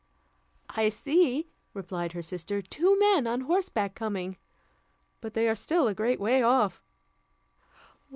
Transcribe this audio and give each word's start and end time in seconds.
"I 0.71 0.89
see," 0.89 1.51
replied 1.75 2.13
her 2.13 2.23
sister, 2.23 2.59
"two 2.63 2.97
men 2.97 3.27
on 3.27 3.41
horseback 3.41 3.93
coming; 3.93 4.37
but 5.19 5.35
they 5.35 5.47
are 5.47 5.53
still 5.53 5.87
a 5.87 5.93
great 5.93 6.19
way 6.19 6.41
off." 6.41 6.81